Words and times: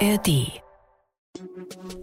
ARD. 0.00 0.60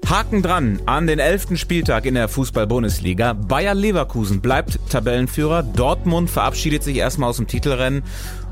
Haken 0.07 0.41
dran 0.41 0.79
an 0.85 1.07
den 1.07 1.19
elften 1.19 1.57
Spieltag 1.57 2.05
in 2.05 2.15
der 2.15 2.27
Fußball-Bundesliga. 2.27 3.33
Bayer 3.33 3.73
Leverkusen 3.73 4.41
bleibt 4.41 4.79
Tabellenführer. 4.89 5.63
Dortmund 5.63 6.29
verabschiedet 6.29 6.83
sich 6.83 6.97
erstmal 6.97 7.29
aus 7.29 7.37
dem 7.37 7.47
Titelrennen. 7.47 8.03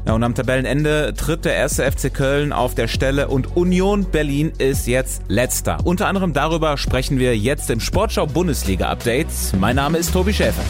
Ja, 0.06 0.14
und 0.14 0.24
am 0.24 0.34
Tabellenende 0.34 1.14
tritt 1.16 1.46
der 1.46 1.56
erste 1.56 1.92
FC 1.92 2.14
Köln 2.14 2.54
auf 2.54 2.74
der 2.74 2.88
Stelle 2.88 3.28
und 3.28 3.56
Union 3.56 4.06
Berlin 4.06 4.52
ist 4.58 4.88
jetzt 4.88 5.24
letzter. 5.28 5.78
Unter 5.84 6.08
anderem 6.08 6.34
darüber 6.34 6.78
sprechen 6.78 7.20
wir 7.20 7.38
jetzt 7.38 7.70
im 7.70 7.80
Sportschau 7.80 8.26
Bundesliga 8.26 8.90
Update. 8.90 9.28
Mein 9.60 9.76
Name 9.76 10.00
ist 10.00 10.14
Tobi 10.14 10.34
Schäfer. 10.34 10.64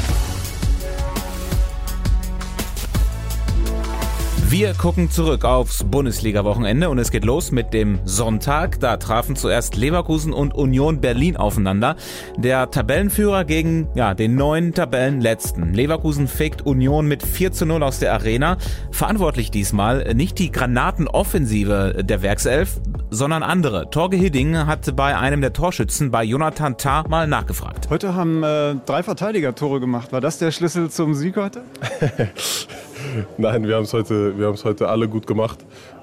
Wir 4.51 4.73
gucken 4.73 5.09
zurück 5.09 5.45
aufs 5.45 5.85
Bundesliga-Wochenende 5.85 6.89
und 6.89 6.99
es 6.99 7.09
geht 7.09 7.23
los 7.23 7.51
mit 7.53 7.73
dem 7.73 8.01
Sonntag. 8.03 8.81
Da 8.81 8.97
trafen 8.97 9.37
zuerst 9.37 9.77
Leverkusen 9.77 10.33
und 10.33 10.53
Union 10.53 10.99
Berlin 10.99 11.37
aufeinander. 11.37 11.95
Der 12.35 12.69
Tabellenführer 12.69 13.45
gegen 13.45 13.87
ja, 13.95 14.13
den 14.13 14.35
neuen 14.35 14.73
Tabellenletzten. 14.73 15.73
Leverkusen 15.73 16.27
fegt 16.27 16.65
Union 16.65 17.07
mit 17.07 17.23
4 17.23 17.53
zu 17.53 17.65
0 17.65 17.81
aus 17.81 17.99
der 17.99 18.11
Arena. 18.11 18.57
Verantwortlich 18.91 19.51
diesmal 19.51 20.13
nicht 20.15 20.37
die 20.37 20.51
Granatenoffensive 20.51 22.03
der 22.03 22.21
Werkself, 22.21 22.81
sondern 23.09 23.43
andere. 23.43 23.89
Torge 23.89 24.17
Hidding 24.17 24.57
hat 24.57 24.97
bei 24.97 25.17
einem 25.17 25.39
der 25.39 25.53
Torschützen, 25.53 26.11
bei 26.11 26.25
Jonathan 26.25 26.77
Tah, 26.77 27.07
mal 27.07 27.25
nachgefragt. 27.25 27.89
Heute 27.89 28.15
haben 28.15 28.43
äh, 28.43 28.75
drei 28.85 29.01
Verteidiger 29.01 29.55
Tore 29.55 29.79
gemacht. 29.79 30.11
War 30.11 30.19
das 30.19 30.39
der 30.39 30.51
Schlüssel 30.51 30.89
zum 30.89 31.13
Sieg 31.13 31.37
heute? 31.37 31.63
Nein, 33.37 33.67
wir 33.67 33.75
haben 33.75 33.83
es 33.83 33.93
heute, 33.93 34.33
heute 34.63 34.89
alle 34.89 35.07
gut 35.07 35.27
gemacht. 35.27 35.59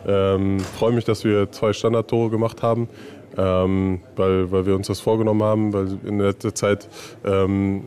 Ähm, 0.06 0.60
freue 0.60 0.92
mich, 0.92 1.04
dass 1.04 1.24
wir 1.24 1.50
zwei 1.50 1.72
Standardtore 1.72 2.30
gemacht 2.30 2.62
haben, 2.62 2.88
ähm, 3.36 4.00
weil, 4.16 4.50
weil 4.50 4.66
wir 4.66 4.74
uns 4.74 4.86
das 4.86 5.00
vorgenommen 5.00 5.42
haben, 5.42 5.72
weil 5.72 5.98
in 6.04 6.18
letzter 6.18 6.54
Zeit 6.54 6.88
ähm, 7.24 7.84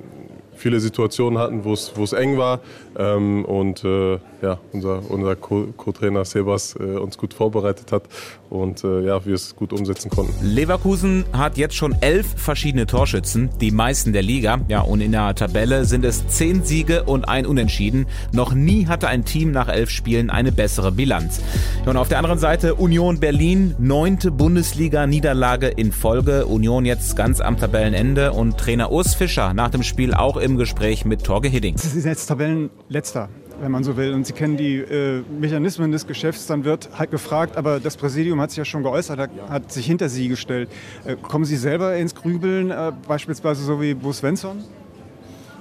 viele 0.61 0.79
Situationen 0.79 1.39
hatten, 1.39 1.65
wo 1.65 1.73
es 1.73 2.13
eng 2.13 2.37
war 2.37 2.59
ähm, 2.97 3.45
und 3.45 3.83
äh, 3.83 4.19
ja, 4.41 4.59
unser, 4.71 5.01
unser 5.09 5.35
Co-Trainer 5.35 6.25
Sebas 6.25 6.75
äh, 6.79 6.97
uns 6.97 7.17
gut 7.17 7.33
vorbereitet 7.33 7.91
hat 7.91 8.03
und 8.49 8.83
äh, 8.83 9.01
ja, 9.05 9.25
wir 9.25 9.35
es 9.35 9.55
gut 9.55 9.71
umsetzen 9.73 10.09
konnten. 10.09 10.33
Leverkusen 10.45 11.25
hat 11.31 11.57
jetzt 11.57 11.75
schon 11.75 11.95
elf 12.01 12.27
verschiedene 12.35 12.85
Torschützen, 12.85 13.49
die 13.59 13.71
meisten 13.71 14.13
der 14.13 14.23
Liga. 14.23 14.59
Ja, 14.67 14.81
und 14.81 15.01
in 15.01 15.11
der 15.11 15.35
Tabelle 15.35 15.85
sind 15.85 16.05
es 16.05 16.27
zehn 16.27 16.63
Siege 16.63 17.03
und 17.03 17.27
ein 17.29 17.45
Unentschieden. 17.45 18.07
Noch 18.31 18.53
nie 18.53 18.87
hatte 18.87 19.07
ein 19.07 19.25
Team 19.25 19.51
nach 19.51 19.67
elf 19.67 19.89
Spielen 19.89 20.29
eine 20.29 20.51
bessere 20.51 20.91
Bilanz. 20.91 21.41
Und 21.85 21.97
auf 21.97 22.09
der 22.09 22.17
anderen 22.17 22.39
Seite 22.39 22.75
Union 22.75 23.19
Berlin, 23.19 23.75
neunte 23.79 24.31
Bundesliga-Niederlage 24.31 25.67
in 25.67 25.91
Folge. 25.91 26.45
Union 26.45 26.85
jetzt 26.85 27.15
ganz 27.15 27.39
am 27.41 27.57
Tabellenende 27.57 28.33
und 28.33 28.57
Trainer 28.57 28.91
Urs 28.91 29.15
Fischer 29.15 29.53
nach 29.53 29.69
dem 29.69 29.83
Spiel 29.83 30.13
auch 30.13 30.37
im 30.37 30.50
Gespräch 30.57 31.05
mit 31.05 31.23
Torge 31.23 31.47
Hidding. 31.47 31.77
Sie 31.77 31.87
sind 31.87 32.05
jetzt 32.05 32.27
Tabellenletzter 32.27 33.29
wenn 33.61 33.71
man 33.71 33.83
so 33.83 33.95
will. 33.95 34.13
Und 34.13 34.25
Sie 34.25 34.33
kennen 34.33 34.57
die 34.57 34.77
äh, 34.77 35.23
Mechanismen 35.39 35.91
des 35.91 36.07
Geschäfts, 36.07 36.47
dann 36.47 36.63
wird 36.63 36.89
halt 36.97 37.11
gefragt, 37.11 37.57
aber 37.57 37.79
das 37.79 37.95
Präsidium 37.95 38.41
hat 38.41 38.49
sich 38.49 38.57
ja 38.57 38.65
schon 38.65 38.83
geäußert, 38.83 39.19
hat, 39.19 39.29
hat 39.47 39.71
sich 39.71 39.85
hinter 39.85 40.09
Sie 40.09 40.27
gestellt. 40.27 40.69
Äh, 41.05 41.15
kommen 41.15 41.45
Sie 41.45 41.55
selber 41.55 41.95
ins 41.95 42.15
Grübeln, 42.15 42.71
äh, 42.71 42.91
beispielsweise 43.07 43.63
so 43.63 43.79
wie 43.79 43.93
Bo 43.93 44.11
Svensson? 44.11 44.63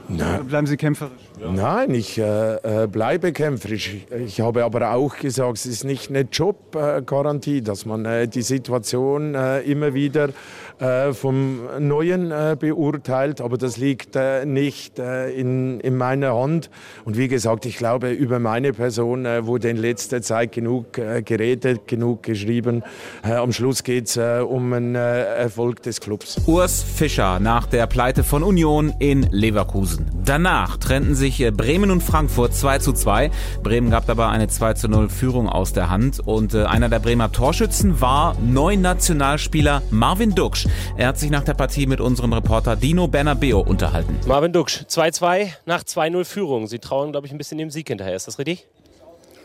Na, 0.09 0.39
bleiben 0.39 0.67
Sie 0.67 0.77
kämpferisch? 0.77 1.30
Nein, 1.49 1.95
ich 1.95 2.19
äh, 2.19 2.83
äh, 2.83 2.87
bleibe 2.87 3.33
kämpferisch. 3.33 3.97
Ich 4.27 4.41
habe 4.41 4.65
aber 4.65 4.93
auch 4.93 5.17
gesagt, 5.17 5.59
es 5.59 5.67
ist 5.67 5.85
nicht 5.85 6.11
eine 6.11 6.21
Jobgarantie, 6.21 7.63
dass 7.63 7.87
man 7.87 8.05
äh, 8.05 8.29
die 8.29 8.43
Situation 8.43 9.35
äh, 9.35 9.61
immer 9.61 9.95
wieder 9.95 10.31
äh, 10.79 11.13
vom 11.13 11.61
Neuen 11.79 12.31
äh, 12.31 12.57
beurteilt. 12.59 13.41
Aber 13.41 13.57
das 13.57 13.77
liegt 13.77 14.19
nicht 14.45 14.99
in, 14.99 15.81
in, 15.81 15.97
meiner 15.97 16.35
Hand. 16.35 16.71
Und 17.05 17.17
wie 17.17 17.29
gesagt, 17.29 17.65
ich 17.65 17.77
glaube, 17.77 18.11
über 18.11 18.39
meine 18.39 18.73
Person 18.73 19.25
wurde 19.25 19.71
in 19.71 19.77
letzter 19.77 20.23
Zeit 20.23 20.53
genug 20.53 20.93
geredet, 20.93 21.87
genug 21.87 22.23
geschrieben. 22.23 22.83
am 23.23 23.53
Schluss 23.53 23.85
geht 23.85 24.07
es 24.07 24.17
um 24.17 24.73
einen 24.73 24.95
Erfolg 24.95 25.83
des 25.83 26.01
Clubs. 26.01 26.41
Urs 26.47 26.83
Fischer 26.83 27.41
nach 27.41 27.67
der 27.67 27.87
Pleite 27.87 28.25
von 28.25 28.43
Union 28.43 28.93
in 28.99 29.23
Leverkusen. 29.31 30.07
Danach 30.25 30.77
trennten 30.77 31.15
sich 31.15 31.31
sich 31.31 31.53
Bremen 31.53 31.91
und 31.91 32.03
Frankfurt 32.03 32.55
2 32.55 32.79
zu 32.79 32.93
2. 32.93 33.31
Bremen 33.63 33.91
gab 33.91 34.07
dabei 34.07 34.29
eine 34.29 34.49
2 34.49 34.75
zu 34.75 34.89
0 34.89 35.09
Führung 35.09 35.49
aus 35.49 35.73
der 35.73 35.91
Hand 35.91 36.21
und 36.21 36.55
äh, 36.55 36.65
einer 36.65 36.89
der 36.89 36.99
Bremer 36.99 37.31
Torschützen 37.31 38.01
war 38.01 38.37
neun 38.41 38.81
Nationalspieler 38.81 39.83
Marvin 39.91 40.35
Duksch. 40.35 40.67
Er 40.97 41.09
hat 41.09 41.19
sich 41.19 41.31
nach 41.31 41.45
der 41.45 41.55
Partie 41.55 41.87
mit 41.87 42.01
unserem 42.01 42.33
Reporter 42.33 42.75
Dino 42.75 43.07
Bernabeo 43.07 43.61
unterhalten. 43.61 44.19
Marvin 44.27 44.53
Duksch, 44.53 44.85
2-2 44.89 45.53
nach 45.67 45.85
2-0 45.85 46.25
Führung. 46.25 46.67
Sie 46.67 46.79
trauen, 46.79 47.13
glaube 47.13 47.27
ich, 47.27 47.33
ein 47.33 47.39
bisschen 47.39 47.59
dem 47.59 47.71
Sieg 47.71 47.89
hinterher. 47.89 48.17
Ist 48.17 48.27
das 48.27 48.39
richtig? 48.39 48.67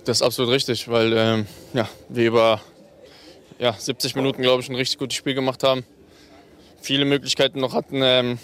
Das 0.06 0.22
ist 0.22 0.22
absolut 0.24 0.52
richtig, 0.52 0.88
weil 0.88 1.14
ähm, 1.14 1.48
ja, 1.74 1.88
wir 2.10 2.28
über 2.28 2.62
ja, 3.60 3.74
70 3.74 4.16
Minuten, 4.16 4.42
glaube 4.42 4.62
ich, 4.62 4.70
ein 4.70 4.76
richtig 4.76 4.98
gutes 4.98 5.18
Spiel 5.18 5.34
gemacht 5.36 5.64
haben. 5.64 5.84
Viele 6.82 7.06
Möglichkeiten 7.06 7.60
noch 7.60 7.74
hatten 7.74 8.02
ähm, 8.04 8.40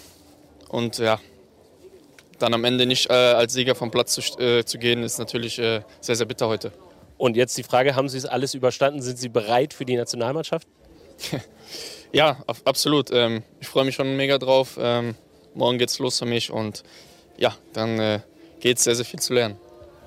und 0.68 0.98
ja, 0.98 1.18
dann 2.42 2.54
am 2.54 2.64
Ende 2.64 2.86
nicht 2.86 3.08
äh, 3.10 3.12
als 3.12 3.52
Sieger 3.52 3.74
vom 3.74 3.90
Platz 3.90 4.12
zu, 4.14 4.20
äh, 4.40 4.64
zu 4.64 4.78
gehen, 4.78 5.02
ist 5.02 5.18
natürlich 5.18 5.58
äh, 5.58 5.82
sehr, 6.00 6.16
sehr 6.16 6.26
bitter 6.26 6.48
heute. 6.48 6.72
Und 7.16 7.36
jetzt 7.36 7.56
die 7.56 7.62
Frage, 7.62 7.94
haben 7.94 8.08
Sie 8.08 8.18
es 8.18 8.26
alles 8.26 8.54
überstanden? 8.54 9.00
Sind 9.00 9.18
Sie 9.18 9.28
bereit 9.28 9.72
für 9.74 9.84
die 9.84 9.96
Nationalmannschaft? 9.96 10.66
ja, 12.12 12.42
absolut. 12.64 13.10
Ähm, 13.12 13.44
ich 13.60 13.68
freue 13.68 13.84
mich 13.84 13.94
schon 13.94 14.16
mega 14.16 14.38
drauf. 14.38 14.76
Ähm, 14.80 15.14
morgen 15.54 15.80
es 15.80 15.98
los 15.98 16.18
für 16.18 16.24
mich 16.24 16.50
und 16.50 16.82
ja, 17.36 17.54
dann 17.72 17.98
äh, 17.98 18.20
geht 18.60 18.78
es 18.78 18.84
sehr, 18.84 18.94
sehr 18.94 19.04
viel 19.04 19.20
zu 19.20 19.34
lernen. 19.34 19.56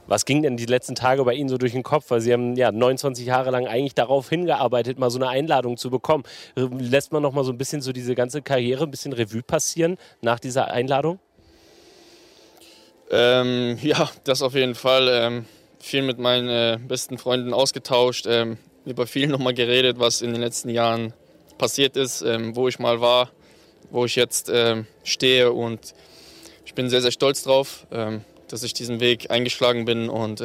Was 0.07 0.25
ging 0.25 0.44
denn 0.44 0.56
die 0.56 0.66
letzten 0.66 0.94
Tage 0.94 1.23
bei 1.23 1.34
Ihnen 1.34 1.50
so 1.50 1.57
durch 1.57 1.72
den 1.72 1.81
Kopf? 1.81 2.06
Weil 2.09 2.22
Sie 2.22 2.31
haben 2.31 2.56
ja 2.56 2.72
29 2.72 3.25
Jahre 3.25 3.50
lang 3.50 3.66
eigentlich 3.66 3.96
darauf 3.96 4.29
hingearbeitet, 4.29 5.00
mal 5.00 5.09
so 5.09 5.17
eine 5.17 5.29
Einladung 5.29 5.78
zu 5.78 5.90
bekommen. 5.90 6.23
Lässt 6.56 7.12
man 7.12 7.23
noch 7.23 7.34
mal 7.34 7.44
so 7.44 7.52
ein 7.52 7.57
bisschen 7.57 7.81
so 7.81 7.91
diese 7.91 8.13
ganze 8.13 8.44
Karriere 8.44 8.84
ein 8.84 8.91
bisschen 8.91 9.13
Revue 9.13 9.41
passieren 9.41 9.97
nach 10.22 10.40
dieser 10.40 10.67
Einladung? 10.67 11.19
Ähm, 13.11 13.77
ja, 13.81 14.09
das 14.23 14.41
auf 14.41 14.55
jeden 14.55 14.75
Fall. 14.75 15.09
Ähm, 15.11 15.45
viel 15.79 16.01
mit 16.01 16.17
meinen 16.17 16.49
äh, 16.49 16.79
besten 16.79 17.17
Freunden 17.17 17.53
ausgetauscht, 17.53 18.25
ähm, 18.27 18.57
über 18.85 19.05
viel 19.05 19.27
nochmal 19.27 19.53
geredet, 19.53 19.99
was 19.99 20.21
in 20.21 20.31
den 20.31 20.41
letzten 20.41 20.69
Jahren 20.69 21.13
passiert 21.57 21.95
ist, 21.95 22.21
ähm, 22.23 22.55
wo 22.55 22.67
ich 22.67 22.79
mal 22.79 23.01
war, 23.01 23.29
wo 23.91 24.05
ich 24.05 24.16
jetzt 24.16 24.49
ähm, 24.51 24.88
stehe 25.03 25.51
und 25.51 25.93
ich 26.66 26.73
bin 26.73 26.89
sehr, 26.89 27.01
sehr 27.01 27.11
stolz 27.11 27.43
drauf, 27.43 27.85
ähm, 27.91 28.21
dass 28.47 28.63
ich 28.63 28.73
diesen 28.73 28.99
Weg 28.99 29.29
eingeschlagen 29.29 29.85
bin 29.85 30.09
und 30.09 30.41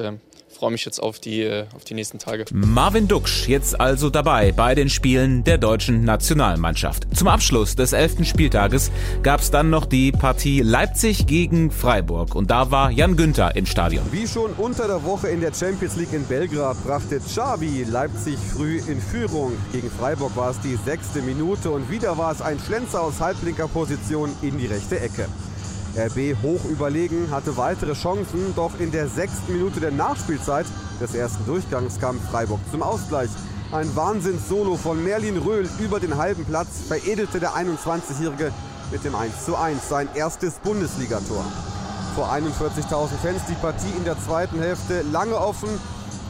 freue 0.60 0.72
mich 0.72 0.84
jetzt 0.84 1.02
auf 1.02 1.18
die, 1.18 1.40
äh, 1.40 1.64
auf 1.74 1.84
die 1.84 1.94
nächsten 1.94 2.18
Tage. 2.18 2.44
Marvin 2.52 3.08
Duksch 3.08 3.48
jetzt 3.48 3.80
also 3.80 4.10
dabei 4.10 4.52
bei 4.52 4.74
den 4.74 4.90
Spielen 4.90 5.42
der 5.42 5.56
deutschen 5.56 6.04
Nationalmannschaft. 6.04 7.06
Zum 7.16 7.28
Abschluss 7.28 7.76
des 7.76 7.94
elften 7.94 8.26
Spieltages 8.26 8.90
gab 9.22 9.40
es 9.40 9.50
dann 9.50 9.70
noch 9.70 9.86
die 9.86 10.12
Partie 10.12 10.60
Leipzig 10.60 11.26
gegen 11.26 11.70
Freiburg 11.70 12.34
und 12.34 12.50
da 12.50 12.70
war 12.70 12.90
Jan 12.90 13.16
Günther 13.16 13.56
im 13.56 13.64
Stadion. 13.64 14.04
Wie 14.12 14.28
schon 14.28 14.52
unter 14.52 14.86
der 14.86 15.02
Woche 15.02 15.28
in 15.28 15.40
der 15.40 15.54
Champions 15.54 15.96
League 15.96 16.12
in 16.12 16.26
Belgrad 16.26 16.76
brachte 16.84 17.20
Xavi 17.20 17.86
Leipzig 17.88 18.36
früh 18.36 18.82
in 18.86 19.00
Führung. 19.00 19.52
Gegen 19.72 19.90
Freiburg 19.90 20.36
war 20.36 20.50
es 20.50 20.60
die 20.60 20.76
sechste 20.84 21.22
Minute 21.22 21.70
und 21.70 21.90
wieder 21.90 22.18
war 22.18 22.32
es 22.32 22.42
ein 22.42 22.58
Schlenzer 22.58 23.00
aus 23.00 23.18
halblinker 23.18 23.66
Position 23.66 24.30
in 24.42 24.58
die 24.58 24.66
rechte 24.66 25.00
Ecke. 25.00 25.26
RB 25.96 26.36
hoch 26.42 26.64
überlegen, 26.70 27.30
hatte 27.30 27.56
weitere 27.56 27.94
Chancen, 27.94 28.54
doch 28.54 28.78
in 28.78 28.92
der 28.92 29.08
sechsten 29.08 29.52
Minute 29.52 29.80
der 29.80 29.90
Nachspielzeit 29.90 30.66
des 31.00 31.14
ersten 31.14 31.44
Durchgangs 31.46 31.98
kam 31.98 32.20
Freiburg 32.20 32.60
zum 32.70 32.82
Ausgleich. 32.82 33.30
Ein 33.72 33.94
Wahnsinns-Solo 33.94 34.76
von 34.76 35.02
Merlin 35.02 35.36
Röhl 35.38 35.68
über 35.78 36.00
den 36.00 36.16
halben 36.16 36.44
Platz 36.44 36.68
veredelte 36.88 37.40
der 37.40 37.52
21-Jährige 37.52 38.52
mit 38.90 39.04
dem 39.04 39.14
1:1 39.14 39.88
sein 39.88 40.08
erstes 40.14 40.54
Bundesligator. 40.54 41.44
Vor 42.14 42.32
41.000 42.32 43.08
Fans 43.22 43.42
die 43.48 43.54
Partie 43.54 43.92
in 43.96 44.04
der 44.04 44.20
zweiten 44.20 44.58
Hälfte 44.60 45.02
lange 45.12 45.36
offen. 45.36 45.68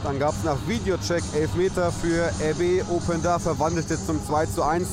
Dann 0.03 0.19
gab 0.19 0.35
es 0.35 0.43
nach 0.43 0.57
Videocheck 0.67 1.23
Elfmeter 1.35 1.91
für 1.91 2.31
RB. 2.41 2.83
Openda 2.89 3.39
verwandelte 3.39 3.97
zum 4.03 4.19
2:1 4.19 4.85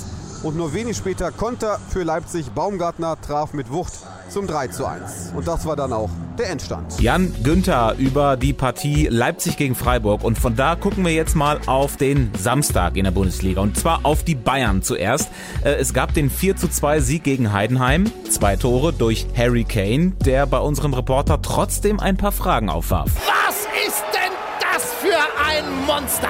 und 0.43 0.56
nur 0.56 0.73
wenig 0.73 0.97
später 0.97 1.31
Konter 1.31 1.79
für 1.91 2.03
Leipzig. 2.03 2.50
Baumgartner 2.53 3.21
traf 3.21 3.53
mit 3.53 3.71
Wucht 3.71 3.93
zum 4.28 4.46
3 4.46 4.69
zu 4.69 4.86
1. 4.86 5.32
Und 5.34 5.46
das 5.48 5.64
war 5.66 5.76
dann 5.76 5.92
auch 5.92 6.10
der 6.38 6.50
Endstand. 6.50 7.00
Jan 7.00 7.34
Günther 7.42 7.94
über 7.98 8.36
die 8.36 8.52
Partie 8.52 9.08
Leipzig 9.10 9.56
gegen 9.56 9.75
Freiburg. 9.75 10.22
Und 10.22 10.38
von 10.38 10.56
da 10.56 10.76
gucken 10.76 11.04
wir 11.04 11.12
jetzt 11.12 11.34
mal 11.34 11.58
auf 11.66 11.96
den 11.96 12.30
Samstag 12.38 12.96
in 12.96 13.04
der 13.04 13.10
Bundesliga. 13.10 13.60
Und 13.60 13.76
zwar 13.76 14.00
auf 14.04 14.22
die 14.22 14.34
Bayern 14.34 14.82
zuerst. 14.82 15.28
Äh, 15.64 15.75
es 15.75 15.92
gab 15.94 16.14
den 16.14 16.30
4 16.30 16.56
zu 16.56 16.69
2 16.69 17.00
Sieg 17.00 17.25
gegen 17.25 17.52
Heidenheim. 17.52 18.10
Zwei 18.30 18.56
Tore 18.56 18.92
durch 18.92 19.26
Harry 19.36 19.64
Kane, 19.64 20.12
der 20.25 20.46
bei 20.46 20.58
unserem 20.58 20.94
Reporter 20.94 21.42
trotzdem 21.42 22.00
ein 22.00 22.16
paar 22.16 22.32
Fragen 22.32 22.69
aufwarf. 22.70 23.10
Was 23.26 23.66
ist 23.86 24.04
denn 24.12 24.32
das 24.60 24.92
für 24.94 25.19
ein 25.46 25.64
Monster? 25.86 26.28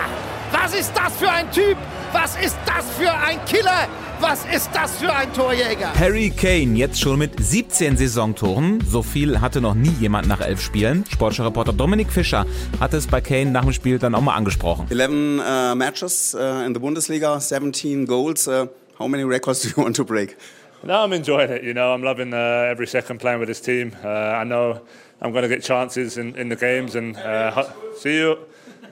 Was 0.52 0.74
ist 0.74 0.92
das 0.94 1.14
für 1.16 1.30
ein 1.30 1.50
Typ? 1.50 1.76
Was 2.12 2.36
ist 2.36 2.56
das 2.64 2.86
für 2.96 3.12
ein 3.12 3.38
Killer? 3.46 3.88
Was 4.20 4.44
ist 4.52 4.70
das 4.74 4.98
für 4.98 5.14
ein 5.14 5.32
Torjäger? 5.32 5.94
Harry 5.94 6.30
Kane 6.30 6.76
jetzt 6.76 7.00
schon 7.00 7.20
mit 7.20 7.38
17 7.38 7.96
Saisontoren. 7.96 8.82
So 8.84 9.02
viel 9.02 9.40
hatte 9.40 9.60
noch 9.60 9.74
nie 9.74 9.94
jemand 10.00 10.26
nach 10.26 10.40
elf 10.40 10.60
Spielen. 10.60 11.04
Sportschau-Reporter 11.08 11.72
Dominik 11.72 12.10
Fischer 12.10 12.44
hat 12.80 12.94
es 12.94 13.06
bei 13.06 13.20
Kane 13.20 13.52
nach 13.52 13.62
dem 13.62 13.72
Spiel 13.72 14.00
dann 14.00 14.16
auch 14.16 14.20
mal 14.20 14.34
angesprochen. 14.34 14.88
11 14.90 15.10
uh, 15.10 15.74
matches 15.76 16.34
uh, 16.34 16.66
in 16.66 16.74
the 16.74 16.80
Bundesliga, 16.80 17.38
17 17.38 18.06
goals. 18.06 18.48
Uh, 18.48 18.66
how 18.98 19.06
many 19.06 19.22
records 19.22 19.60
do 19.62 19.68
you 19.68 19.84
want 19.84 19.94
to 19.94 20.04
break? 20.04 20.36
No, 20.82 21.04
I'm 21.04 21.12
enjoying 21.12 21.50
it. 21.50 21.62
You 21.62 21.74
know, 21.74 21.94
I'm 21.94 22.02
loving 22.02 22.34
uh, 22.34 22.66
every 22.68 22.88
second 22.88 23.20
playing 23.20 23.38
with 23.38 23.48
this 23.48 23.60
team. 23.60 23.94
Uh, 24.02 24.08
I 24.08 24.42
know 24.42 24.80
I'm 25.20 25.30
going 25.30 25.42
to 25.42 25.48
get 25.48 25.62
chances 25.62 26.18
in, 26.18 26.34
in 26.36 26.48
the 26.48 26.56
games 26.56 26.96
and 26.96 27.16
uh, 27.16 27.70
see 27.96 28.16
you. 28.16 28.36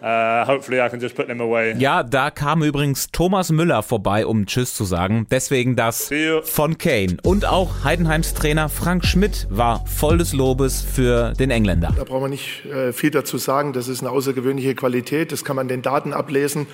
Uh, 0.02 0.46
hopefully 0.46 0.80
I 0.80 0.88
can 0.88 1.00
just 1.00 1.14
put 1.14 1.26
them 1.26 1.40
away. 1.40 1.74
Ja, 1.78 2.02
da 2.02 2.30
kam 2.30 2.62
übrigens 2.62 3.10
Thomas 3.10 3.50
Müller 3.50 3.82
vorbei, 3.82 4.26
um 4.26 4.46
Tschüss 4.46 4.74
zu 4.74 4.84
sagen. 4.84 5.26
Deswegen 5.30 5.74
das 5.74 6.10
von 6.42 6.78
Kane. 6.78 7.16
Und 7.22 7.46
auch 7.46 7.84
Heidenheims 7.84 8.34
Trainer 8.34 8.68
Frank 8.68 9.04
Schmidt 9.04 9.46
war 9.50 9.84
voll 9.86 10.18
des 10.18 10.32
Lobes 10.32 10.82
für 10.82 11.32
den 11.32 11.50
Engländer. 11.50 11.92
Da 11.96 12.04
braucht 12.04 12.20
man 12.20 12.30
nicht 12.30 12.64
äh, 12.66 12.92
viel 12.92 13.10
dazu 13.10 13.38
sagen. 13.38 13.72
Das 13.72 13.88
ist 13.88 14.00
eine 14.00 14.10
außergewöhnliche 14.10 14.74
Qualität. 14.74 15.32
Das 15.32 15.44
kann 15.44 15.56
man 15.56 15.68
den 15.68 15.82
Daten 15.82 16.12
ablesen 16.12 16.66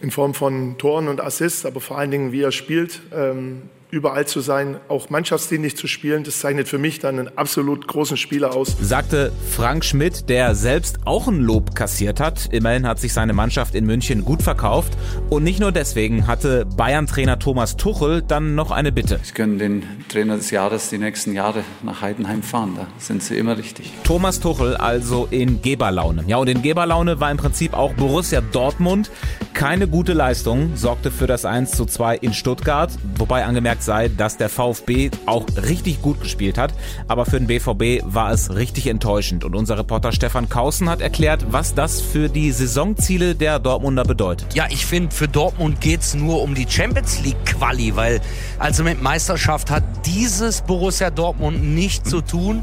in 0.00 0.10
Form 0.10 0.34
von 0.34 0.76
Toren 0.78 1.08
und 1.08 1.20
Assists, 1.20 1.64
aber 1.64 1.80
vor 1.80 1.98
allen 1.98 2.10
Dingen, 2.10 2.32
wie 2.32 2.42
er 2.42 2.52
spielt. 2.52 3.00
Ähm, 3.14 3.62
überall 3.90 4.26
zu 4.26 4.40
sein, 4.40 4.76
auch 4.88 5.10
mannschaftsdienlich 5.10 5.76
zu 5.76 5.86
spielen, 5.86 6.24
das 6.24 6.40
zeichnet 6.40 6.68
für 6.68 6.78
mich 6.78 6.98
dann 6.98 7.18
einen 7.18 7.38
absolut 7.38 7.86
großen 7.86 8.16
Spieler 8.16 8.54
aus. 8.54 8.76
Sagte 8.80 9.32
Frank 9.50 9.84
Schmidt, 9.84 10.28
der 10.28 10.54
selbst 10.54 10.98
auch 11.04 11.28
ein 11.28 11.40
Lob 11.40 11.74
kassiert 11.74 12.20
hat. 12.20 12.48
Immerhin 12.52 12.86
hat 12.86 12.98
sich 12.98 13.12
seine 13.12 13.32
Mannschaft 13.32 13.74
in 13.74 13.86
München 13.86 14.24
gut 14.24 14.42
verkauft. 14.42 14.92
Und 15.30 15.44
nicht 15.44 15.60
nur 15.60 15.72
deswegen 15.72 16.26
hatte 16.26 16.66
Bayern-Trainer 16.66 17.38
Thomas 17.38 17.76
Tuchel 17.76 18.22
dann 18.22 18.54
noch 18.54 18.70
eine 18.70 18.92
Bitte. 18.92 19.20
Sie 19.22 19.32
können 19.32 19.58
den 19.58 19.84
Trainer 20.08 20.36
des 20.36 20.50
Jahres 20.50 20.90
die 20.90 20.98
nächsten 20.98 21.32
Jahre 21.32 21.62
nach 21.82 22.02
Heidenheim 22.02 22.42
fahren. 22.42 22.74
Da 22.76 22.86
sind 22.98 23.22
Sie 23.22 23.36
immer 23.36 23.56
richtig. 23.56 23.92
Thomas 24.02 24.40
Tuchel 24.40 24.76
also 24.76 25.28
in 25.30 25.62
Geberlaune. 25.62 26.24
Ja, 26.26 26.38
und 26.38 26.48
in 26.48 26.62
Geberlaune 26.62 27.20
war 27.20 27.30
im 27.30 27.36
Prinzip 27.36 27.72
auch 27.72 27.92
Borussia 27.94 28.40
Dortmund. 28.40 29.10
Keine 29.54 29.88
gute 29.88 30.12
Leistung 30.12 30.76
sorgte 30.76 31.10
für 31.10 31.26
das 31.26 31.44
1 31.44 31.72
zu 31.72 31.86
2 31.86 32.16
in 32.16 32.34
Stuttgart. 32.34 32.90
Wobei 33.16 33.44
angemerkt 33.44 33.75
sei, 33.82 34.08
dass 34.08 34.36
der 34.36 34.48
VfB 34.48 35.10
auch 35.26 35.46
richtig 35.56 36.02
gut 36.02 36.20
gespielt 36.20 36.58
hat. 36.58 36.72
Aber 37.08 37.26
für 37.26 37.38
den 37.38 37.46
BVB 37.46 38.04
war 38.04 38.30
es 38.32 38.54
richtig 38.54 38.86
enttäuschend. 38.86 39.44
Und 39.44 39.54
unser 39.54 39.78
Reporter 39.78 40.12
Stefan 40.12 40.48
Kausen 40.48 40.88
hat 40.88 41.00
erklärt, 41.00 41.46
was 41.50 41.74
das 41.74 42.00
für 42.00 42.28
die 42.28 42.52
Saisonziele 42.52 43.34
der 43.34 43.58
Dortmunder 43.58 44.04
bedeutet. 44.04 44.54
Ja, 44.54 44.66
ich 44.70 44.86
finde, 44.86 45.14
für 45.14 45.28
Dortmund 45.28 45.80
geht 45.80 46.00
es 46.00 46.14
nur 46.14 46.42
um 46.42 46.54
die 46.54 46.66
Champions 46.68 47.22
League 47.22 47.44
Quali, 47.44 47.94
weil 47.96 48.20
also 48.58 48.82
mit 48.84 49.02
Meisterschaft 49.02 49.70
hat 49.70 49.84
dieses 50.06 50.62
Borussia 50.62 51.10
Dortmund 51.10 51.62
nicht 51.62 52.06
zu 52.06 52.20
tun. 52.20 52.60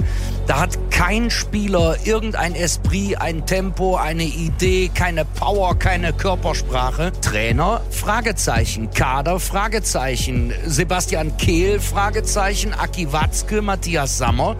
Da 0.47 0.61
hat 0.61 0.77
kein 0.91 1.29
Spieler 1.29 1.97
irgendein 2.03 2.55
Esprit, 2.55 3.19
ein 3.19 3.45
Tempo, 3.45 3.95
eine 3.95 4.23
Idee, 4.23 4.89
keine 4.93 5.25
Power, 5.25 5.77
keine 5.77 6.13
Körpersprache. 6.13 7.11
Trainer, 7.21 7.81
Fragezeichen. 7.89 8.89
Kader, 8.91 9.39
Fragezeichen. 9.39 10.53
Sebastian 10.65 11.02
Kehl, 11.37 11.79
Fragezeichen. 11.79 12.73
Aki 12.73 13.11
Watzke, 13.11 13.61
Matthias 13.61 14.17
Sammer. 14.17 14.55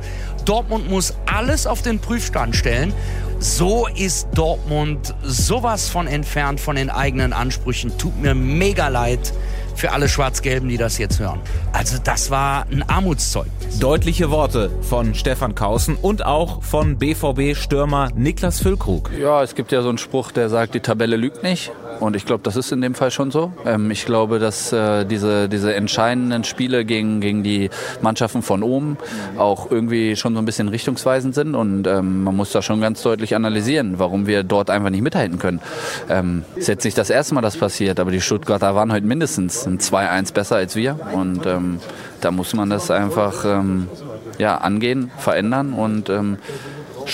Dortmund 0.46 0.90
muss 0.90 1.14
alles 1.26 1.66
auf 1.68 1.82
den 1.82 2.00
Prüfstand 2.00 2.56
stellen. 2.56 2.94
So 3.40 3.88
ist 3.88 4.28
Dortmund 4.34 5.14
sowas 5.22 5.90
von 5.90 6.08
entfernt 6.08 6.60
von 6.60 6.76
den 6.76 6.90
eigenen 6.90 7.34
Ansprüchen. 7.34 7.98
Tut 7.98 8.22
mir 8.22 8.34
mega 8.36 8.88
leid 8.88 9.34
für 9.76 9.92
alle 9.92 10.08
Schwarz-Gelben, 10.08 10.70
die 10.70 10.78
das 10.78 10.98
jetzt 10.98 11.20
hören. 11.20 11.42
Also 11.74 11.98
das 12.02 12.32
war 12.32 12.66
ein 12.72 12.88
Armutszeugnis. 12.88 13.80
Deutliche 13.80 14.32
Worte 14.32 14.70
von 14.82 15.14
Stefan 15.16 15.56
Kausen 15.56 15.96
und 15.96 16.26
auch 16.26 16.64
von 16.64 16.98
BVB-Stürmer 16.98 18.10
Niklas 18.16 18.62
Füllkrug. 18.62 19.12
Ja, 19.20 19.44
es 19.44 19.56
gibt 19.56 19.72
ja 19.72 19.82
so 19.82 19.90
einen 19.90 19.98
Spruch, 19.98 20.32
der 20.32 20.50
sagt, 20.50 20.76
die 20.76 20.80
Tabelle 20.80 21.18
lügt 21.18 21.44
nicht. 21.44 21.72
Und 22.00 22.16
ich 22.16 22.26
glaube, 22.26 22.44
das 22.44 22.56
ist 22.56 22.72
in 22.72 22.82
dem 22.82 22.96
Fall 22.96 23.12
schon 23.12 23.32
so. 23.32 23.52
Ähm, 23.66 23.92
ich 23.92 24.06
glaube, 24.06 24.40
dass 24.40 24.72
äh, 24.72 25.06
diese, 25.06 25.50
diese 25.50 25.74
entscheidenden 25.74 26.44
Spiele 26.44 26.86
gegen, 26.86 27.22
gegen 27.22 27.44
die 27.44 27.70
Mannschaften 28.02 28.42
von 28.42 28.64
oben 28.64 28.98
auch 29.38 29.72
irgendwie 29.72 30.16
schon 30.16 30.34
so 30.34 30.40
ein 30.40 30.46
bisschen 30.46 30.68
richtungsweisend 30.68 31.36
sind. 31.36 31.56
Und 31.56 31.88
ähm, 31.88 32.24
man 32.24 32.36
muss 32.36 32.52
da 32.52 32.62
schon 32.62 32.82
ganz 32.82 33.02
deutlich 33.02 33.36
analysieren, 33.36 34.00
warum 34.00 34.28
wir 34.28 34.44
dort 34.44 34.70
einfach 34.70 34.90
nicht 34.90 35.02
mithalten 35.02 35.40
können. 35.40 35.60
Ähm, 36.10 36.44
ist 36.56 36.68
jetzt 36.68 36.84
nicht 36.84 36.98
das 36.98 37.10
erste 37.10 37.34
Mal, 37.36 37.42
das 37.42 37.58
passiert, 37.58 38.00
aber 38.00 38.12
die 38.12 38.22
Stuttgarter 38.22 38.76
waren 38.76 38.92
heute 38.92 39.06
mindestens 39.06 39.66
ein 39.66 39.80
2-1 39.80 40.34
besser 40.34 40.58
als 40.58 40.76
wir. 40.76 41.00
Und 41.14 41.46
ähm, 41.46 41.80
da 42.22 42.32
muss 42.32 42.54
man 42.54 42.70
das 42.70 42.92
einfach 42.92 43.46
ähm, 43.46 43.90
ja, 44.38 44.58
angehen, 44.58 45.12
verändern 45.18 45.74
und 45.74 46.10
ähm, 46.10 46.38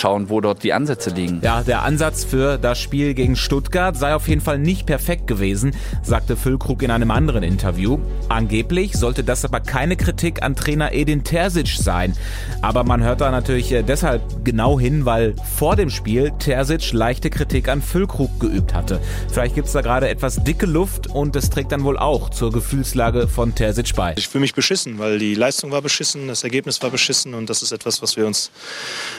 schauen, 0.00 0.30
wo 0.30 0.40
dort 0.40 0.62
die 0.62 0.72
Ansätze 0.72 1.10
liegen. 1.10 1.40
Ja, 1.42 1.62
der 1.62 1.82
Ansatz 1.82 2.24
für 2.24 2.58
das 2.58 2.80
Spiel 2.80 3.14
gegen 3.14 3.36
Stuttgart 3.36 3.96
sei 3.96 4.14
auf 4.14 4.28
jeden 4.28 4.40
Fall 4.40 4.58
nicht 4.58 4.86
perfekt 4.86 5.26
gewesen, 5.26 5.76
sagte 6.02 6.36
Füllkrug 6.36 6.82
in 6.82 6.90
einem 6.90 7.10
anderen 7.10 7.42
Interview. 7.42 7.98
Angeblich 8.28 8.94
sollte 8.94 9.22
das 9.22 9.44
aber 9.44 9.60
keine 9.60 9.96
Kritik 9.96 10.42
an 10.42 10.56
Trainer 10.56 10.92
Edin 10.92 11.22
Terzic 11.22 11.68
sein. 11.68 12.16
Aber 12.62 12.84
man 12.84 13.02
hört 13.02 13.20
da 13.20 13.30
natürlich 13.30 13.72
äh, 13.72 13.82
deshalb 13.82 14.22
genau 14.44 14.80
hin, 14.80 15.04
weil 15.04 15.34
vor 15.56 15.76
dem 15.76 15.90
Spiel 15.90 16.32
Terzic 16.38 16.92
leichte 16.92 17.30
Kritik 17.30 17.68
an 17.68 17.82
Füllkrug 17.82 18.40
geübt 18.40 18.74
hatte. 18.74 19.00
Vielleicht 19.30 19.54
gibt's 19.54 19.72
da 19.72 19.82
gerade 19.82 20.08
etwas 20.08 20.42
dicke 20.42 20.66
Luft 20.66 21.08
und 21.08 21.36
das 21.36 21.50
trägt 21.50 21.72
dann 21.72 21.84
wohl 21.84 21.98
auch 21.98 22.30
zur 22.30 22.52
Gefühlslage 22.52 23.28
von 23.28 23.54
Terzic 23.54 23.94
bei. 23.94 24.14
Ich 24.16 24.28
fühle 24.28 24.42
mich 24.42 24.54
beschissen, 24.54 24.98
weil 24.98 25.18
die 25.18 25.34
Leistung 25.34 25.70
war 25.70 25.82
beschissen, 25.82 26.28
das 26.28 26.42
Ergebnis 26.42 26.80
war 26.82 26.90
beschissen 26.90 27.34
und 27.34 27.50
das 27.50 27.62
ist 27.62 27.72
etwas, 27.72 28.00
was 28.00 28.16
wir 28.16 28.26
uns 28.26 28.50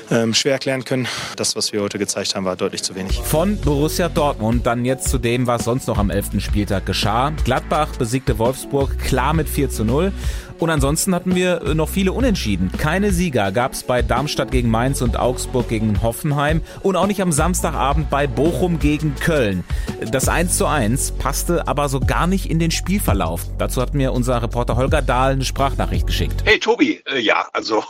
ähm, 0.10 0.34
schwer 0.34 0.54
erklären 0.54 0.71
können. 0.80 1.08
Das, 1.36 1.56
was 1.56 1.74
wir 1.74 1.82
heute 1.82 2.00
gezeigt 2.00 2.36
haben, 2.36 2.46
war 2.46 2.56
deutlich 2.56 2.84
zu 2.84 2.96
wenig. 2.96 3.20
Von 3.20 3.58
Borussia 3.58 4.10
Dortmund 4.10 4.66
dann 4.66 4.86
jetzt 4.86 5.10
zu 5.10 5.18
dem, 5.18 5.46
was 5.46 5.66
sonst 5.66 5.88
noch 5.88 5.98
am 5.98 6.10
11. 6.10 6.42
Spieltag 6.42 6.86
geschah. 6.86 7.32
Gladbach 7.44 7.90
besiegte 7.98 8.40
Wolfsburg 8.40 8.98
klar 9.00 9.34
mit 9.34 9.50
4 9.50 9.70
zu 9.70 9.84
0. 9.84 10.14
Und 10.62 10.70
ansonsten 10.70 11.16
hatten 11.16 11.34
wir 11.34 11.74
noch 11.74 11.90
viele 11.90 12.14
Unentschieden. 12.14 12.72
Keine 12.78 13.12
Sieger 13.12 13.52
gab 13.52 13.74
es 13.74 13.82
bei 13.82 14.04
Darmstadt 14.04 14.52
gegen 14.52 14.70
Mainz 14.70 15.02
und 15.02 15.18
Augsburg 15.18 15.68
gegen 15.68 16.04
Hoffenheim 16.04 16.62
und 16.84 16.96
auch 16.96 17.08
nicht 17.08 17.22
am 17.22 17.32
Samstagabend 17.32 18.12
bei 18.12 18.28
Bochum 18.28 18.78
gegen 18.78 19.16
Köln. 19.16 19.64
Das 20.12 20.30
1 20.30 20.58
zu 20.58 20.68
1 20.68 21.14
passte 21.14 21.68
aber 21.68 21.90
so 21.90 22.00
gar 22.00 22.28
nicht 22.28 22.50
in 22.50 22.60
den 22.60 22.70
Spielverlauf. 22.70 23.42
Dazu 23.58 23.82
hat 23.82 23.96
mir 23.96 24.14
unser 24.14 24.44
Reporter 24.44 24.76
Holger 24.76 25.02
Dahl 25.02 25.32
eine 25.32 25.46
Sprachnachricht 25.46 26.06
geschickt. 26.06 26.44
Hey 26.46 26.60
Tobi, 26.60 27.02
äh, 27.12 27.20
ja, 27.20 27.48
also 27.54 27.84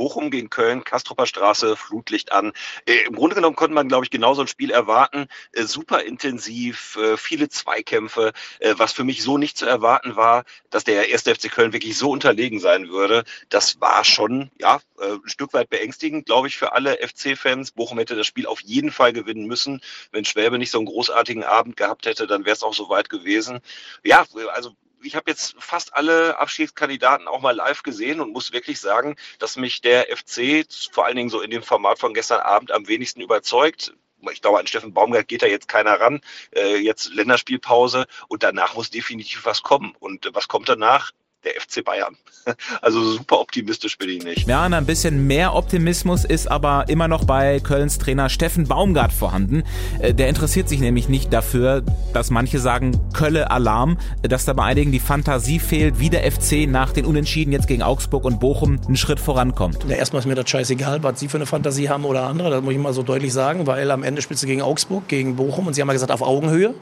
Bochum 0.00 0.30
gegen 0.30 0.48
Köln, 0.48 0.82
Kastropper 0.82 1.26
Straße, 1.26 1.76
Flutlicht 1.76 2.32
an. 2.32 2.54
Äh, 2.86 3.04
Im 3.06 3.16
Grunde 3.16 3.34
genommen 3.34 3.54
konnte 3.54 3.74
man, 3.74 3.86
glaube 3.86 4.06
ich, 4.06 4.10
genau 4.10 4.32
so 4.32 4.40
ein 4.40 4.48
Spiel 4.48 4.70
erwarten. 4.70 5.26
Äh, 5.52 5.64
super 5.64 6.02
intensiv, 6.04 6.96
äh, 6.96 7.18
viele 7.18 7.50
Zweikämpfe. 7.50 8.32
Äh, 8.60 8.76
was 8.78 8.94
für 8.94 9.04
mich 9.04 9.22
so 9.22 9.36
nicht 9.36 9.58
zu 9.58 9.66
erwarten 9.66 10.16
war, 10.16 10.44
dass 10.70 10.84
der 10.84 11.10
erste 11.10 11.34
FC 11.34 11.50
Köln 11.50 11.74
wirklich 11.74 11.98
so 11.98 12.10
unterlegen 12.10 12.60
sein 12.60 12.88
würde. 12.88 13.24
Das 13.50 13.82
war 13.82 14.02
schon, 14.04 14.50
ja, 14.58 14.80
äh, 14.98 15.16
ein 15.22 15.28
Stück 15.28 15.52
weit 15.52 15.68
beängstigend, 15.68 16.24
glaube 16.24 16.48
ich, 16.48 16.56
für 16.56 16.72
alle 16.72 16.96
FC-Fans. 17.06 17.72
Bochum 17.72 17.98
hätte 17.98 18.16
das 18.16 18.26
Spiel 18.26 18.46
auf 18.46 18.62
jeden 18.62 18.92
Fall 18.92 19.12
gewinnen 19.12 19.44
müssen. 19.44 19.82
Wenn 20.12 20.24
Schwäbe 20.24 20.58
nicht 20.58 20.70
so 20.70 20.78
einen 20.78 20.86
großartigen 20.86 21.44
Abend 21.44 21.76
gehabt 21.76 22.06
hätte, 22.06 22.26
dann 22.26 22.46
wäre 22.46 22.56
es 22.56 22.62
auch 22.62 22.72
so 22.72 22.88
weit 22.88 23.10
gewesen. 23.10 23.60
Ja, 24.02 24.24
also 24.54 24.74
ich 25.02 25.16
habe 25.16 25.30
jetzt 25.30 25.54
fast 25.58 25.94
alle 25.94 26.38
Abschiedskandidaten 26.38 27.28
auch 27.28 27.40
mal 27.40 27.54
live 27.54 27.82
gesehen 27.82 28.20
und 28.20 28.32
muss 28.32 28.52
wirklich 28.52 28.80
sagen, 28.80 29.16
dass 29.38 29.56
mich 29.56 29.80
der 29.80 30.06
FC 30.14 30.66
vor 30.92 31.06
allen 31.06 31.16
Dingen 31.16 31.30
so 31.30 31.40
in 31.40 31.50
dem 31.50 31.62
Format 31.62 31.98
von 31.98 32.14
gestern 32.14 32.40
Abend 32.40 32.72
am 32.72 32.88
wenigsten 32.88 33.20
überzeugt. 33.20 33.94
Ich 34.32 34.42
glaube, 34.42 34.58
an 34.58 34.66
Steffen 34.66 34.92
Baumgart 34.92 35.28
geht 35.28 35.42
da 35.42 35.46
jetzt 35.46 35.68
keiner 35.68 35.98
ran. 35.98 36.20
Äh, 36.54 36.76
jetzt 36.76 37.14
Länderspielpause 37.14 38.06
und 38.28 38.42
danach 38.42 38.74
muss 38.74 38.90
definitiv 38.90 39.46
was 39.46 39.62
kommen. 39.62 39.94
Und 39.98 40.26
äh, 40.26 40.34
was 40.34 40.48
kommt 40.48 40.68
danach? 40.68 41.12
Der 41.44 41.52
FC 41.60 41.84
Bayern. 41.84 42.16
Also 42.80 43.02
super 43.02 43.40
optimistisch 43.40 43.98
bin 43.98 44.08
ich 44.08 44.24
nicht. 44.24 44.48
Ja, 44.48 44.62
ein 44.62 44.86
bisschen 44.86 45.26
mehr 45.26 45.54
Optimismus 45.54 46.24
ist 46.24 46.50
aber 46.50 46.86
immer 46.88 47.06
noch 47.06 47.24
bei 47.24 47.60
Kölns 47.60 47.98
Trainer 47.98 48.28
Steffen 48.28 48.66
Baumgart 48.66 49.12
vorhanden. 49.12 49.62
Äh, 50.00 50.14
der 50.14 50.28
interessiert 50.28 50.68
sich 50.68 50.80
nämlich 50.80 51.08
nicht 51.08 51.32
dafür, 51.32 51.82
dass 52.12 52.30
manche 52.30 52.58
sagen, 52.58 52.98
Kölle 53.12 53.50
Alarm, 53.50 53.98
dass 54.22 54.46
da 54.46 54.52
bei 54.54 54.64
einigen 54.64 54.90
die 54.90 55.00
Fantasie 55.00 55.58
fehlt, 55.58 56.00
wie 56.00 56.10
der 56.10 56.30
FC 56.30 56.66
nach 56.66 56.92
den 56.92 57.04
Unentschieden 57.04 57.52
jetzt 57.52 57.68
gegen 57.68 57.82
Augsburg 57.82 58.24
und 58.24 58.40
Bochum 58.40 58.80
einen 58.86 58.96
Schritt 58.96 59.20
vorankommt. 59.20 59.84
Ja, 59.88 59.96
erstmal 59.96 60.20
ist 60.20 60.26
mir 60.26 60.34
das 60.34 60.48
scheißegal, 60.48 61.02
was 61.02 61.20
Sie 61.20 61.28
für 61.28 61.36
eine 61.38 61.46
Fantasie 61.46 61.88
haben 61.88 62.04
oder 62.04 62.24
andere, 62.24 62.50
das 62.50 62.62
muss 62.62 62.72
ich 62.72 62.78
mal 62.78 62.92
so 62.92 63.02
deutlich 63.02 63.32
sagen, 63.32 63.66
weil 63.66 63.90
am 63.90 64.02
Ende 64.02 64.22
spielst 64.22 64.42
du 64.42 64.46
gegen 64.46 64.62
Augsburg, 64.62 65.06
gegen 65.08 65.36
Bochum 65.36 65.66
und 65.66 65.74
Sie 65.74 65.82
haben 65.82 65.88
ja 65.88 65.94
gesagt, 65.94 66.10
auf 66.10 66.22
Augenhöhe. 66.22 66.74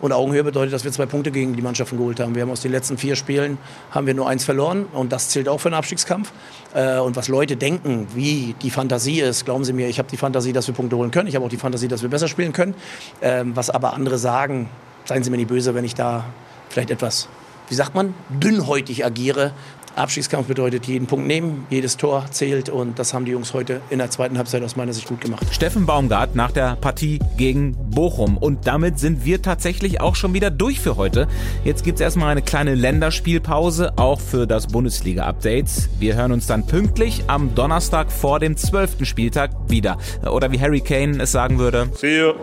Und 0.00 0.12
Augenhöhe 0.12 0.44
bedeutet, 0.44 0.74
dass 0.74 0.84
wir 0.84 0.92
zwei 0.92 1.06
Punkte 1.06 1.30
gegen 1.30 1.56
die 1.56 1.62
Mannschaften 1.62 1.96
geholt 1.96 2.20
haben. 2.20 2.34
Wir 2.34 2.42
haben 2.42 2.50
aus 2.50 2.60
den 2.60 2.70
letzten 2.70 2.98
vier 2.98 3.16
Spielen 3.16 3.56
haben 3.90 4.05
wir 4.06 4.14
nur 4.14 4.28
eins 4.28 4.44
verloren 4.44 4.86
und 4.92 5.12
das 5.12 5.28
zählt 5.28 5.48
auch 5.48 5.58
für 5.58 5.70
den 5.70 5.74
Abstiegskampf. 5.74 6.32
Äh, 6.74 6.98
und 6.98 7.16
was 7.16 7.28
Leute 7.28 7.56
denken, 7.56 8.08
wie 8.14 8.54
die 8.62 8.70
Fantasie 8.70 9.20
ist, 9.20 9.44
glauben 9.44 9.64
Sie 9.64 9.72
mir, 9.72 9.88
ich 9.88 9.98
habe 9.98 10.08
die 10.10 10.16
Fantasie, 10.16 10.52
dass 10.52 10.66
wir 10.66 10.74
Punkte 10.74 10.96
holen 10.96 11.10
können. 11.10 11.28
Ich 11.28 11.34
habe 11.34 11.44
auch 11.44 11.50
die 11.50 11.56
Fantasie, 11.56 11.88
dass 11.88 12.02
wir 12.02 12.08
besser 12.08 12.28
spielen 12.28 12.52
können. 12.52 12.74
Ähm, 13.22 13.56
was 13.56 13.70
aber 13.70 13.94
andere 13.94 14.18
sagen, 14.18 14.68
seien 15.04 15.22
Sie 15.22 15.30
mir 15.30 15.36
nicht 15.36 15.48
böse, 15.48 15.74
wenn 15.74 15.84
ich 15.84 15.94
da 15.94 16.24
vielleicht 16.68 16.90
etwas, 16.90 17.28
wie 17.68 17.74
sagt 17.74 17.94
man, 17.94 18.14
dünnhäutig 18.28 19.04
agiere. 19.04 19.52
Abstiegskampf 19.96 20.46
bedeutet 20.46 20.86
jeden 20.86 21.06
Punkt 21.06 21.26
nehmen, 21.26 21.66
jedes 21.70 21.96
Tor 21.96 22.26
zählt 22.30 22.68
und 22.68 22.98
das 22.98 23.14
haben 23.14 23.24
die 23.24 23.32
Jungs 23.32 23.54
heute 23.54 23.80
in 23.88 23.98
der 23.98 24.10
zweiten 24.10 24.36
Halbzeit 24.36 24.62
aus 24.62 24.76
meiner 24.76 24.92
Sicht 24.92 25.08
gut 25.08 25.20
gemacht. 25.20 25.46
Steffen 25.50 25.86
Baumgart 25.86 26.34
nach 26.34 26.52
der 26.52 26.76
Partie 26.76 27.18
gegen 27.36 27.74
Bochum. 27.90 28.36
Und 28.36 28.66
damit 28.66 28.98
sind 28.98 29.24
wir 29.24 29.40
tatsächlich 29.40 30.00
auch 30.00 30.14
schon 30.14 30.34
wieder 30.34 30.50
durch 30.50 30.80
für 30.80 30.96
heute. 30.96 31.28
Jetzt 31.64 31.82
gibt 31.82 31.96
es 31.96 32.02
erstmal 32.02 32.30
eine 32.30 32.42
kleine 32.42 32.74
Länderspielpause, 32.74 33.94
auch 33.96 34.20
für 34.20 34.46
das 34.46 34.66
Bundesliga-Update. 34.66 35.88
Wir 35.98 36.14
hören 36.14 36.32
uns 36.32 36.46
dann 36.46 36.66
pünktlich 36.66 37.24
am 37.28 37.54
Donnerstag 37.54 38.12
vor 38.12 38.38
dem 38.38 38.56
12. 38.56 39.06
Spieltag 39.06 39.50
wieder. 39.68 39.96
Oder 40.30 40.52
wie 40.52 40.60
Harry 40.60 40.80
Kane 40.80 41.22
es 41.22 41.32
sagen 41.32 41.58
würde. 41.58 41.88
See 41.94 42.20
you. 42.20 42.34